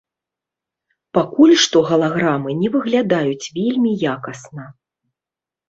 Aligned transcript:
Пакуль 1.17 1.53
што 1.65 1.77
галаграмы 1.91 2.57
не 2.63 2.73
выглядаюць 2.77 3.49
вельмі 3.61 3.91
якасна. 4.17 4.69